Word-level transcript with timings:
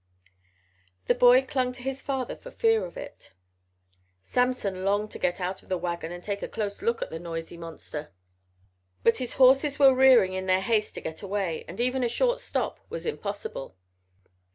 The 1.05 1.13
boy 1.13 1.43
clung 1.43 1.73
to 1.73 1.83
his 1.83 2.01
father 2.01 2.35
for 2.35 2.49
fear 2.49 2.85
of 2.87 2.97
it. 2.97 3.33
Samson 4.23 4.83
longed 4.83 5.11
to 5.11 5.19
get 5.19 5.39
out 5.39 5.61
of 5.61 5.69
the 5.69 5.77
wagon 5.77 6.11
and 6.11 6.23
take 6.23 6.41
a 6.41 6.47
close 6.47 6.81
look 6.81 7.03
at 7.03 7.11
the 7.11 7.19
noisy 7.19 7.55
monster, 7.55 8.11
but 9.03 9.19
his 9.19 9.33
horses 9.33 9.77
were 9.77 9.93
rearing 9.93 10.33
in 10.33 10.47
their 10.47 10.61
haste 10.61 10.95
to 10.95 11.01
get 11.01 11.21
away, 11.21 11.65
and 11.67 11.79
even 11.79 12.03
a 12.03 12.09
short 12.09 12.39
stop 12.39 12.79
was 12.89 13.05
impossible. 13.05 13.75